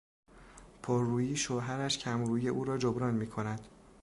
پررویی 0.83 1.35
شوهرش 1.37 1.97
کم 1.97 2.25
رویی 2.25 2.49
او 2.49 2.63
را 2.65 2.77
جبران 2.77 3.13
میکند. 3.13 3.67